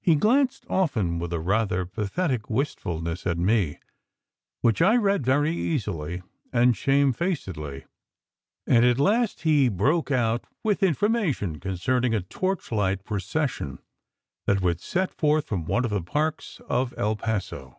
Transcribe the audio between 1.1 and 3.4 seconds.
with a rather pathetic wistfulness at